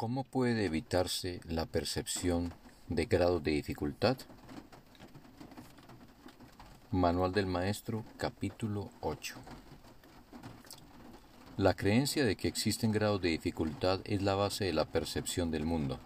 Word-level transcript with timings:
¿Cómo 0.00 0.24
puede 0.24 0.64
evitarse 0.64 1.42
la 1.44 1.66
percepción 1.66 2.54
de 2.88 3.04
grados 3.04 3.44
de 3.44 3.50
dificultad? 3.50 4.16
Manual 6.90 7.32
del 7.32 7.44
Maestro, 7.44 8.02
capítulo 8.16 8.88
8. 9.02 9.34
La 11.58 11.74
creencia 11.74 12.24
de 12.24 12.34
que 12.34 12.48
existen 12.48 12.92
grados 12.92 13.20
de 13.20 13.28
dificultad 13.28 14.00
es 14.04 14.22
la 14.22 14.34
base 14.34 14.64
de 14.64 14.72
la 14.72 14.86
percepción 14.86 15.50
del 15.50 15.66
mundo. 15.66 16.00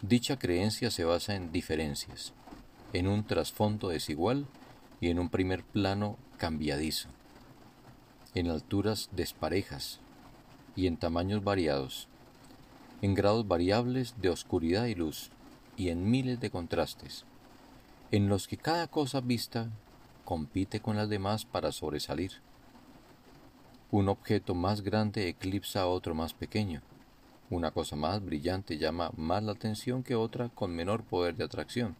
Dicha 0.00 0.40
creencia 0.40 0.90
se 0.90 1.04
basa 1.04 1.36
en 1.36 1.52
diferencias, 1.52 2.32
en 2.92 3.06
un 3.06 3.24
trasfondo 3.24 3.90
desigual 3.90 4.48
y 5.00 5.10
en 5.10 5.20
un 5.20 5.28
primer 5.28 5.62
plano 5.62 6.18
cambiadizo, 6.38 7.08
en 8.34 8.50
alturas 8.50 9.10
desparejas 9.12 10.00
y 10.76 10.86
en 10.86 10.96
tamaños 10.96 11.44
variados, 11.44 12.08
en 13.02 13.14
grados 13.14 13.46
variables 13.46 14.14
de 14.20 14.30
oscuridad 14.30 14.86
y 14.86 14.94
luz 14.94 15.30
y 15.76 15.88
en 15.88 16.10
miles 16.10 16.40
de 16.40 16.50
contrastes, 16.50 17.24
en 18.10 18.28
los 18.28 18.46
que 18.46 18.56
cada 18.56 18.86
cosa 18.86 19.20
vista 19.20 19.70
compite 20.24 20.80
con 20.80 20.96
las 20.96 21.08
demás 21.08 21.44
para 21.44 21.72
sobresalir. 21.72 22.32
Un 23.90 24.08
objeto 24.08 24.54
más 24.54 24.82
grande 24.82 25.28
eclipsa 25.28 25.82
a 25.82 25.86
otro 25.86 26.14
más 26.14 26.32
pequeño. 26.32 26.80
Una 27.50 27.70
cosa 27.70 27.96
más 27.96 28.24
brillante 28.24 28.78
llama 28.78 29.10
más 29.16 29.42
la 29.42 29.52
atención 29.52 30.02
que 30.02 30.14
otra 30.14 30.48
con 30.48 30.74
menor 30.74 31.02
poder 31.02 31.36
de 31.36 31.44
atracción. 31.44 31.96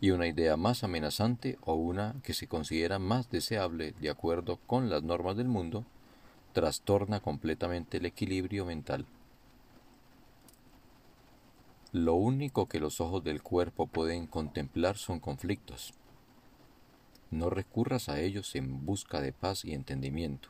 Y 0.00 0.10
una 0.10 0.26
idea 0.26 0.56
más 0.58 0.84
amenazante 0.84 1.58
o 1.64 1.74
una 1.74 2.16
que 2.22 2.34
se 2.34 2.48
considera 2.48 2.98
más 2.98 3.30
deseable 3.30 3.94
de 4.00 4.10
acuerdo 4.10 4.58
con 4.66 4.90
las 4.90 5.02
normas 5.02 5.36
del 5.36 5.48
mundo 5.48 5.86
trastorna 6.52 7.20
completamente 7.20 7.96
el 7.96 8.06
equilibrio 8.06 8.64
mental. 8.64 9.06
Lo 11.92 12.14
único 12.14 12.68
que 12.68 12.80
los 12.80 13.00
ojos 13.00 13.22
del 13.24 13.42
cuerpo 13.42 13.86
pueden 13.86 14.26
contemplar 14.26 14.96
son 14.96 15.20
conflictos. 15.20 15.92
No 17.30 17.50
recurras 17.50 18.08
a 18.08 18.20
ellos 18.20 18.54
en 18.54 18.86
busca 18.86 19.20
de 19.20 19.32
paz 19.32 19.64
y 19.64 19.74
entendimiento. 19.74 20.48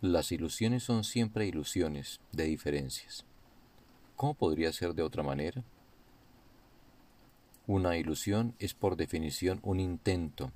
Las 0.00 0.30
ilusiones 0.32 0.84
son 0.84 1.04
siempre 1.04 1.46
ilusiones 1.46 2.20
de 2.32 2.44
diferencias. 2.44 3.24
¿Cómo 4.16 4.34
podría 4.34 4.72
ser 4.72 4.94
de 4.94 5.02
otra 5.02 5.22
manera? 5.22 5.64
Una 7.66 7.96
ilusión 7.96 8.54
es 8.58 8.74
por 8.74 8.96
definición 8.96 9.60
un 9.62 9.78
intento 9.78 10.52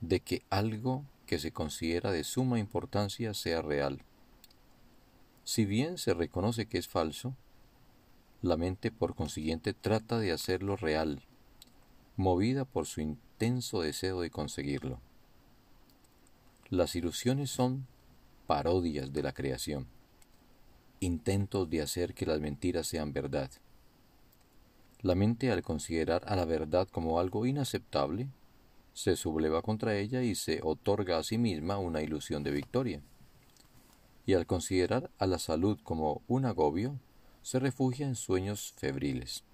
de 0.00 0.20
que 0.20 0.42
algo 0.50 1.04
que 1.32 1.38
se 1.38 1.50
considera 1.50 2.10
de 2.12 2.24
suma 2.24 2.58
importancia 2.58 3.32
sea 3.32 3.62
real. 3.62 4.02
Si 5.44 5.64
bien 5.64 5.96
se 5.96 6.12
reconoce 6.12 6.66
que 6.66 6.76
es 6.76 6.88
falso, 6.88 7.34
la 8.42 8.58
mente 8.58 8.90
por 8.90 9.14
consiguiente 9.14 9.72
trata 9.72 10.18
de 10.18 10.30
hacerlo 10.30 10.76
real, 10.76 11.22
movida 12.16 12.66
por 12.66 12.84
su 12.84 13.00
intenso 13.00 13.80
deseo 13.80 14.20
de 14.20 14.28
conseguirlo. 14.28 15.00
Las 16.68 16.96
ilusiones 16.96 17.48
son 17.48 17.86
parodias 18.46 19.14
de 19.14 19.22
la 19.22 19.32
creación, 19.32 19.86
intentos 21.00 21.70
de 21.70 21.80
hacer 21.80 22.12
que 22.12 22.26
las 22.26 22.40
mentiras 22.40 22.86
sean 22.86 23.14
verdad. 23.14 23.50
La 25.00 25.14
mente 25.14 25.50
al 25.50 25.62
considerar 25.62 26.24
a 26.26 26.36
la 26.36 26.44
verdad 26.44 26.86
como 26.88 27.18
algo 27.18 27.46
inaceptable, 27.46 28.28
se 28.92 29.16
subleva 29.16 29.62
contra 29.62 29.96
ella 29.96 30.22
y 30.22 30.34
se 30.34 30.60
otorga 30.62 31.18
a 31.18 31.22
sí 31.22 31.38
misma 31.38 31.78
una 31.78 32.02
ilusión 32.02 32.42
de 32.42 32.50
victoria. 32.50 33.02
Y 34.26 34.34
al 34.34 34.46
considerar 34.46 35.10
a 35.18 35.26
la 35.26 35.38
salud 35.38 35.78
como 35.82 36.22
un 36.28 36.44
agobio, 36.44 36.98
se 37.42 37.58
refugia 37.58 38.06
en 38.06 38.14
sueños 38.14 38.74
febriles. 38.76 39.44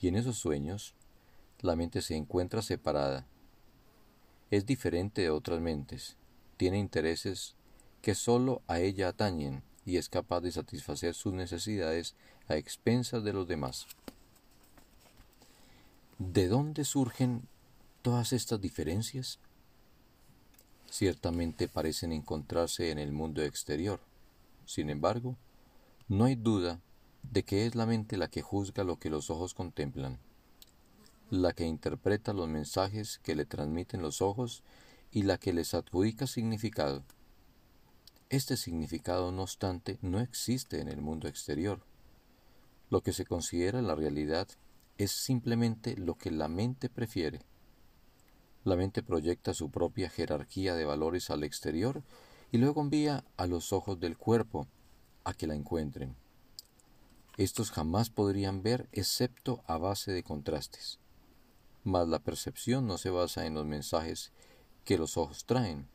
Y 0.00 0.08
en 0.08 0.16
esos 0.16 0.38
sueños, 0.38 0.94
la 1.60 1.74
mente 1.74 2.02
se 2.02 2.14
encuentra 2.14 2.62
separada. 2.62 3.26
Es 4.50 4.64
diferente 4.64 5.22
de 5.22 5.30
otras 5.30 5.60
mentes, 5.60 6.16
tiene 6.56 6.78
intereses 6.78 7.56
que 8.00 8.14
sólo 8.14 8.62
a 8.66 8.80
ella 8.80 9.08
atañen 9.08 9.62
y 9.84 9.96
es 9.96 10.08
capaz 10.08 10.40
de 10.40 10.52
satisfacer 10.52 11.14
sus 11.14 11.32
necesidades 11.32 12.14
a 12.46 12.56
expensas 12.56 13.24
de 13.24 13.32
los 13.32 13.48
demás. 13.48 13.86
¿De 16.18 16.48
dónde 16.48 16.84
surgen 16.84 17.48
todas 18.02 18.32
estas 18.32 18.60
diferencias? 18.60 19.38
Ciertamente 20.90 21.68
parecen 21.68 22.12
encontrarse 22.12 22.90
en 22.90 22.98
el 22.98 23.12
mundo 23.12 23.42
exterior. 23.42 24.00
Sin 24.64 24.90
embargo, 24.90 25.36
no 26.08 26.24
hay 26.24 26.34
duda 26.34 26.80
de 27.22 27.42
que 27.42 27.66
es 27.66 27.74
la 27.74 27.86
mente 27.86 28.16
la 28.16 28.28
que 28.28 28.42
juzga 28.42 28.84
lo 28.84 28.98
que 28.98 29.10
los 29.10 29.30
ojos 29.30 29.54
contemplan, 29.54 30.18
la 31.30 31.52
que 31.52 31.64
interpreta 31.64 32.32
los 32.32 32.48
mensajes 32.48 33.18
que 33.18 33.34
le 33.34 33.44
transmiten 33.44 34.00
los 34.00 34.22
ojos 34.22 34.62
y 35.10 35.22
la 35.22 35.38
que 35.38 35.52
les 35.52 35.74
adjudica 35.74 36.26
significado. 36.26 37.02
Este 38.30 38.56
significado, 38.56 39.32
no 39.32 39.42
obstante, 39.42 39.98
no 40.02 40.20
existe 40.20 40.80
en 40.80 40.88
el 40.88 41.00
mundo 41.00 41.28
exterior. 41.28 41.80
Lo 42.90 43.02
que 43.02 43.12
se 43.12 43.24
considera 43.24 43.82
la 43.82 43.94
realidad 43.94 44.48
es 44.98 45.12
simplemente 45.12 45.96
lo 45.96 46.16
que 46.16 46.30
la 46.30 46.48
mente 46.48 46.88
prefiere. 46.88 47.40
La 48.68 48.76
mente 48.76 49.02
proyecta 49.02 49.54
su 49.54 49.70
propia 49.70 50.10
jerarquía 50.10 50.74
de 50.74 50.84
valores 50.84 51.30
al 51.30 51.42
exterior 51.42 52.02
y 52.52 52.58
luego 52.58 52.82
envía 52.82 53.24
a 53.38 53.46
los 53.46 53.72
ojos 53.72 53.98
del 53.98 54.18
cuerpo 54.18 54.66
a 55.24 55.32
que 55.32 55.46
la 55.46 55.54
encuentren. 55.54 56.14
Estos 57.38 57.70
jamás 57.70 58.10
podrían 58.10 58.62
ver 58.62 58.86
excepto 58.92 59.62
a 59.66 59.78
base 59.78 60.12
de 60.12 60.22
contrastes. 60.22 60.98
Mas 61.82 62.08
la 62.08 62.18
percepción 62.18 62.86
no 62.86 62.98
se 62.98 63.08
basa 63.08 63.46
en 63.46 63.54
los 63.54 63.64
mensajes 63.64 64.32
que 64.84 64.98
los 64.98 65.16
ojos 65.16 65.46
traen, 65.46 65.88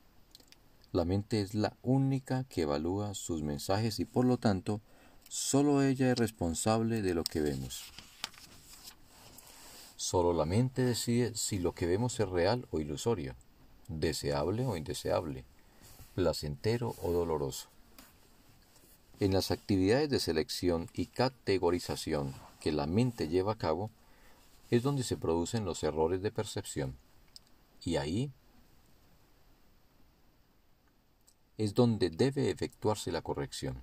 la 0.91 1.05
mente 1.05 1.41
es 1.41 1.53
la 1.53 1.77
única 1.83 2.43
que 2.45 2.63
evalúa 2.63 3.13
sus 3.13 3.43
mensajes 3.43 3.99
y 3.99 4.05
por 4.05 4.25
lo 4.25 4.37
tanto 4.37 4.81
solo 5.29 5.83
ella 5.83 6.11
es 6.11 6.17
responsable 6.17 7.03
de 7.03 7.13
lo 7.13 7.23
que 7.23 7.39
vemos. 7.39 7.83
Solo 10.13 10.31
la 10.31 10.45
mente 10.45 10.83
decide 10.83 11.33
si 11.33 11.57
lo 11.57 11.73
que 11.73 11.87
vemos 11.87 12.19
es 12.19 12.29
real 12.29 12.67
o 12.69 12.79
ilusorio, 12.79 13.33
deseable 13.87 14.63
o 14.63 14.77
indeseable, 14.77 15.43
placentero 16.13 16.93
o 17.01 17.11
doloroso. 17.11 17.69
En 19.19 19.33
las 19.33 19.49
actividades 19.49 20.11
de 20.11 20.19
selección 20.19 20.87
y 20.93 21.07
categorización 21.07 22.35
que 22.59 22.71
la 22.71 22.85
mente 22.85 23.27
lleva 23.27 23.53
a 23.53 23.57
cabo 23.57 23.89
es 24.69 24.83
donde 24.83 25.01
se 25.01 25.17
producen 25.17 25.65
los 25.65 25.81
errores 25.81 26.21
de 26.21 26.29
percepción. 26.29 26.95
Y 27.83 27.95
ahí 27.95 28.31
es 31.57 31.73
donde 31.73 32.11
debe 32.11 32.51
efectuarse 32.51 33.11
la 33.11 33.23
corrección. 33.23 33.81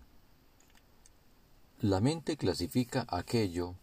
La 1.81 2.01
mente 2.01 2.37
clasifica 2.37 3.05
aquello 3.09 3.75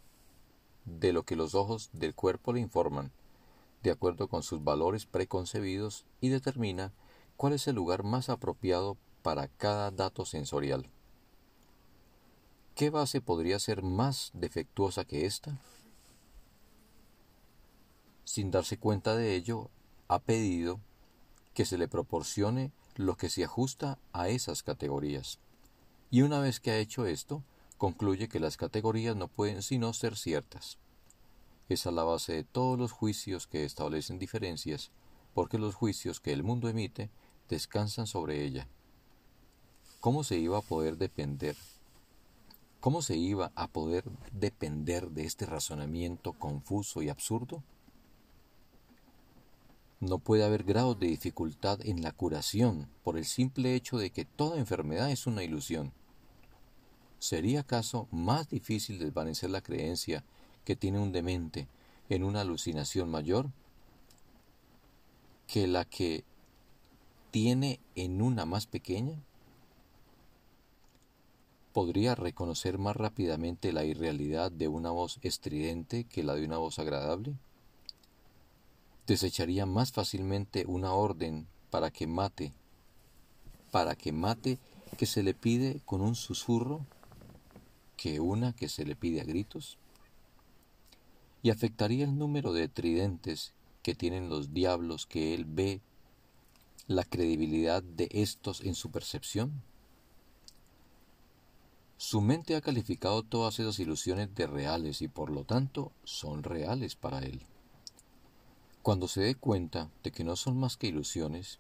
de 0.88 1.14
lo 1.14 1.24
que 1.24 1.36
los 1.36 1.54
ojos 1.54 1.90
del 1.94 2.16
cuerpo 2.16 2.54
le 2.54 2.62
informan, 2.62 3.12
de 3.84 3.92
acuerdo 3.92 4.28
con 4.28 4.42
sus 4.42 4.64
valores 4.64 5.06
preconcebidos, 5.06 6.06
y 6.22 6.30
determina 6.30 6.94
cuál 7.36 7.54
es 7.54 7.68
el 7.68 7.76
lugar 7.76 8.04
más 8.04 8.30
apropiado 8.30 8.98
para 9.22 9.48
cada 9.48 9.92
dato 9.92 10.26
sensorial. 10.26 10.90
¿Qué 12.74 12.90
base 12.90 13.22
podría 13.22 13.60
ser 13.60 13.84
más 13.84 14.32
defectuosa 14.34 15.04
que 15.04 15.26
esta? 15.26 15.60
Sin 18.24 18.52
darse 18.52 18.78
cuenta 18.78 19.16
de 19.16 19.36
ello, 19.36 19.70
ha 20.08 20.20
pedido 20.20 20.80
que 21.54 21.66
se 21.66 21.78
le 21.78 21.88
proporcione 21.88 22.72
lo 22.96 23.18
que 23.18 23.30
se 23.30 23.44
ajusta 23.44 23.98
a 24.14 24.30
esas 24.30 24.64
categorías. 24.64 25.40
Y 26.12 26.22
una 26.22 26.40
vez 26.40 26.60
que 26.60 26.72
ha 26.72 26.78
hecho 26.78 27.06
esto, 27.06 27.44
concluye 27.78 28.30
que 28.30 28.40
las 28.40 28.58
categorías 28.58 29.16
no 29.16 29.28
pueden 29.28 29.62
sino 29.62 29.94
ser 29.94 30.16
ciertas. 30.16 30.78
Es 31.70 31.86
la 31.86 32.04
base 32.04 32.34
de 32.34 32.44
todos 32.44 32.80
los 32.80 32.92
juicios 32.92 33.46
que 33.46 33.66
establecen 33.66 34.20
diferencias, 34.20 34.92
porque 35.34 35.58
los 35.58 35.76
juicios 35.76 36.20
que 36.22 36.32
el 36.32 36.44
mundo 36.44 36.70
emite 36.70 37.10
descansan 37.50 38.08
sobre 38.08 38.46
ella. 38.46 38.68
¿Cómo 40.00 40.24
se 40.24 40.38
iba 40.38 40.58
a 40.58 40.62
poder 40.62 40.98
depender? 40.98 41.58
¿Cómo 42.80 43.02
se 43.02 43.18
iba 43.18 43.52
a 43.56 43.68
poder 43.68 44.06
depender 44.32 45.10
de 45.10 45.26
este 45.26 45.46
razonamiento 45.46 46.34
confuso 46.34 47.02
y 47.02 47.10
absurdo? 47.10 47.64
No 50.00 50.20
puede 50.20 50.46
haber 50.46 50.64
grados 50.64 51.00
de 51.00 51.08
dificultad 51.08 51.80
en 51.84 52.02
la 52.02 52.12
curación 52.12 52.88
por 53.04 53.18
el 53.18 53.26
simple 53.26 53.76
hecho 53.76 53.98
de 53.98 54.12
que 54.12 54.26
toda 54.26 54.60
enfermedad 54.60 55.12
es 55.12 55.28
una 55.28 55.44
ilusión. 55.44 55.92
¿Sería 57.20 57.62
acaso 57.62 58.08
más 58.12 58.48
difícil 58.48 59.00
desvanecer 59.00 59.50
la 59.50 59.62
creencia 59.62 60.24
que 60.68 60.76
tiene 60.76 61.00
un 61.00 61.14
demente 61.14 61.66
en 62.10 62.26
una 62.26 62.42
alucinación 62.42 63.10
mayor 63.10 63.50
que 65.48 65.66
la 65.66 65.86
que 65.86 66.26
tiene 67.32 67.80
en 67.96 68.22
una 68.22 68.46
más 68.46 68.68
pequeña? 68.68 69.18
podría 71.72 72.16
reconocer 72.16 72.80
más 72.80 72.98
rápidamente 72.98 73.72
la 73.72 73.86
irrealidad 73.86 74.52
de 74.52 74.68
una 74.68 74.92
voz 74.92 75.20
estridente 75.22 76.04
que 76.04 76.22
la 76.22 76.36
de 76.36 76.44
una 76.44 76.58
voz 76.58 76.80
agradable? 76.80 77.38
¿Desecharía 79.06 79.66
más 79.66 79.94
fácilmente 79.94 80.66
una 80.68 80.92
orden 80.92 81.48
para 81.70 81.92
que 81.92 82.08
mate, 82.08 82.52
para 83.72 83.96
que 83.96 84.12
mate 84.12 84.60
que 84.98 85.06
se 85.06 85.24
le 85.24 85.34
pide 85.34 85.80
con 85.86 86.02
un 86.02 86.16
susurro 86.16 86.86
que 87.96 88.20
una 88.20 88.52
que 88.52 88.68
se 88.68 88.84
le 88.84 88.98
pide 88.98 89.22
a 89.22 89.24
gritos? 89.24 89.78
¿Y 91.44 91.50
afectaría 91.50 92.06
el 92.06 92.18
número 92.18 92.54
de 92.54 92.68
tridentes 92.68 93.54
que 93.84 93.96
tienen 93.96 94.30
los 94.30 94.54
diablos 94.54 95.06
que 95.06 95.34
él 95.34 95.46
ve 95.46 95.82
la 96.88 97.04
credibilidad 97.04 97.84
de 97.84 98.10
estos 98.12 98.62
en 98.62 98.76
su 98.76 98.92
percepción? 98.92 99.62
Su 101.98 102.22
mente 102.22 102.56
ha 102.56 102.62
calificado 102.62 103.24
todas 103.24 103.60
esas 103.60 103.80
ilusiones 103.80 104.34
de 104.36 104.46
reales 104.46 105.02
y 105.02 105.08
por 105.08 105.32
lo 105.32 105.44
tanto 105.44 105.92
son 106.04 106.44
reales 106.44 106.96
para 106.96 107.20
él. 107.20 107.42
Cuando 108.84 109.08
se 109.08 109.22
dé 109.22 109.36
cuenta 109.36 109.90
de 110.04 110.12
que 110.12 110.24
no 110.24 110.36
son 110.36 110.58
más 110.60 110.78
que 110.78 110.88
ilusiones, 110.88 111.60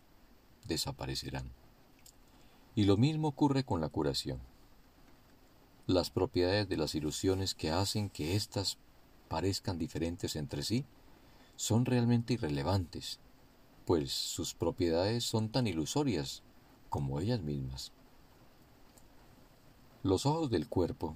desaparecerán. 0.68 1.52
Y 2.76 2.84
lo 2.84 2.98
mismo 2.98 3.30
ocurre 3.30 3.64
con 3.64 3.82
la 3.82 3.90
curación. 3.90 4.40
Las 5.88 6.12
propiedades 6.12 6.70
de 6.70 6.78
las 6.78 6.94
ilusiones 6.94 7.56
que 7.56 7.72
hacen 7.72 8.10
que 8.10 8.36
éstas 8.36 8.78
parezcan 9.28 9.78
diferentes 9.78 10.36
entre 10.36 10.64
sí 10.64 10.86
son 11.56 11.86
realmente 11.86 12.34
irrelevantes, 12.34 13.20
pues 13.86 14.12
sus 14.12 14.54
propiedades 14.54 15.24
son 15.24 15.50
tan 15.50 15.68
ilusorias 15.68 16.44
como 16.90 17.20
ellas 17.20 17.42
mismas. 17.42 17.92
Los 20.04 20.26
ojos 20.26 20.50
del 20.50 20.68
cuerpo 20.68 21.16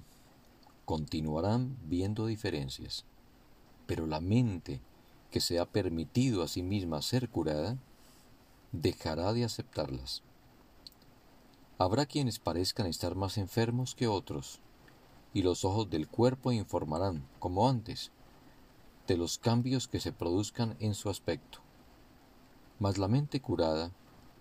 continuarán 0.84 1.76
viendo 1.84 2.26
diferencias, 2.26 3.04
pero 3.86 4.06
la 4.06 4.20
mente 4.20 4.80
que 5.30 5.40
se 5.40 5.58
ha 5.58 5.64
permitido 5.64 6.42
a 6.42 6.48
sí 6.48 6.62
misma 6.62 7.00
ser 7.02 7.28
curada 7.28 7.78
dejará 8.72 9.32
de 9.32 9.44
aceptarlas. 9.44 10.22
Habrá 11.78 12.06
quienes 12.06 12.38
parezcan 12.38 12.86
estar 12.86 13.14
más 13.14 13.38
enfermos 13.38 13.94
que 13.94 14.08
otros, 14.08 14.60
y 15.34 15.42
los 15.42 15.64
ojos 15.64 15.88
del 15.88 16.08
cuerpo 16.08 16.52
informarán, 16.52 17.26
como 17.38 17.68
antes, 17.68 18.10
de 19.06 19.16
los 19.16 19.38
cambios 19.38 19.88
que 19.88 20.00
se 20.00 20.12
produzcan 20.12 20.76
en 20.80 20.94
su 20.94 21.08
aspecto. 21.10 21.58
Mas 22.78 22.98
la 22.98 23.08
mente 23.08 23.40
curada 23.40 23.90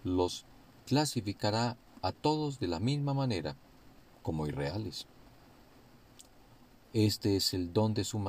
los 0.04 0.46
clasificará 0.86 1.78
a 2.02 2.12
todos 2.12 2.60
de 2.60 2.68
la 2.68 2.80
misma 2.80 3.14
manera, 3.14 3.56
como 4.22 4.48
irreales. 4.48 5.08
Este 6.94 7.38
es 7.38 7.54
el 7.54 7.74
don 7.74 7.94
de 7.94 8.04
su, 8.04 8.22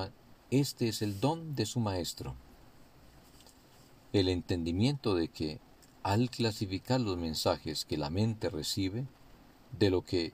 este 0.50 0.88
es 0.88 1.03
el 1.03 1.20
don 1.20 1.55
de 1.55 1.67
su 1.67 1.81
maestro. 1.81 2.35
El 4.12 4.29
entendimiento 4.29 5.14
de 5.14 5.29
que 5.29 5.59
al 6.03 6.31
clasificar 6.31 7.00
los 7.00 7.17
mensajes 7.17 7.85
que 7.85 7.97
la 7.97 8.11
mente 8.11 8.50
recibe 8.50 9.06
de 9.79 9.91
lo 9.91 10.03
que 10.03 10.32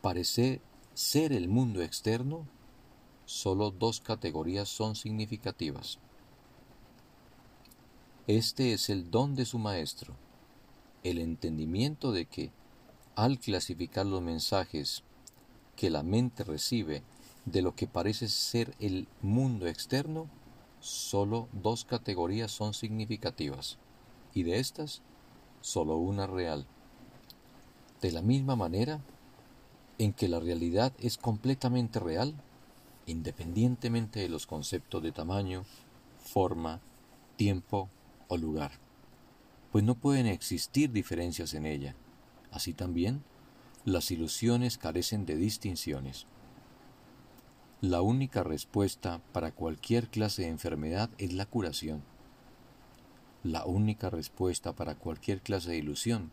parece 0.00 0.60
ser 1.02 1.32
el 1.32 1.48
mundo 1.48 1.82
externo, 1.82 2.46
solo 3.24 3.72
dos 3.72 4.00
categorías 4.00 4.68
son 4.68 4.94
significativas. 4.94 5.98
Este 8.28 8.72
es 8.72 8.88
el 8.88 9.10
don 9.10 9.34
de 9.34 9.44
su 9.44 9.58
maestro, 9.58 10.14
el 11.02 11.18
entendimiento 11.18 12.12
de 12.12 12.26
que, 12.26 12.52
al 13.16 13.40
clasificar 13.40 14.06
los 14.06 14.22
mensajes 14.22 15.02
que 15.74 15.90
la 15.90 16.04
mente 16.04 16.44
recibe 16.44 17.02
de 17.46 17.62
lo 17.62 17.74
que 17.74 17.88
parece 17.88 18.28
ser 18.28 18.72
el 18.78 19.08
mundo 19.22 19.66
externo, 19.66 20.28
solo 20.78 21.48
dos 21.52 21.84
categorías 21.84 22.52
son 22.52 22.74
significativas 22.74 23.76
y 24.34 24.44
de 24.44 24.60
estas 24.60 25.02
solo 25.62 25.96
una 25.96 26.28
real. 26.28 26.64
De 28.00 28.12
la 28.12 28.22
misma 28.22 28.54
manera 28.54 29.00
en 29.98 30.12
que 30.12 30.28
la 30.28 30.40
realidad 30.40 30.92
es 30.98 31.18
completamente 31.18 32.00
real, 32.00 32.34
independientemente 33.06 34.20
de 34.20 34.28
los 34.28 34.46
conceptos 34.46 35.02
de 35.02 35.12
tamaño, 35.12 35.64
forma, 36.18 36.80
tiempo 37.36 37.88
o 38.28 38.36
lugar, 38.36 38.72
pues 39.70 39.84
no 39.84 39.94
pueden 39.94 40.26
existir 40.26 40.92
diferencias 40.92 41.54
en 41.54 41.66
ella. 41.66 41.94
Así 42.50 42.72
también, 42.72 43.22
las 43.84 44.10
ilusiones 44.10 44.78
carecen 44.78 45.26
de 45.26 45.36
distinciones. 45.36 46.26
La 47.80 48.00
única 48.02 48.44
respuesta 48.44 49.20
para 49.32 49.52
cualquier 49.52 50.08
clase 50.08 50.42
de 50.42 50.48
enfermedad 50.48 51.10
es 51.18 51.32
la 51.32 51.46
curación 51.46 52.02
la 53.44 53.64
única 53.66 54.08
respuesta 54.08 54.72
para 54.72 54.94
cualquier 54.94 55.40
clase 55.40 55.72
de 55.72 55.78
ilusión 55.78 56.30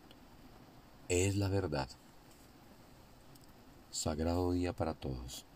es 1.07 1.35
la 1.35 1.47
verdad. 1.47 1.89
Sagrado 3.91 4.51
día 4.51 4.71
para 4.73 4.93
todos. 4.93 5.48